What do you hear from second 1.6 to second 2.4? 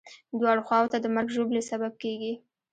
سبب کېږي.